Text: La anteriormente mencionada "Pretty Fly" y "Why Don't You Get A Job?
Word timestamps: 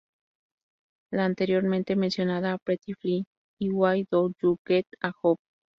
La 1.11 1.25
anteriormente 1.25 1.95
mencionada 1.95 2.57
"Pretty 2.57 2.95
Fly" 2.95 3.25
y 3.59 3.69
"Why 3.69 4.07
Don't 4.09 4.35
You 4.41 4.57
Get 4.65 4.87
A 4.99 5.11
Job? 5.11 5.37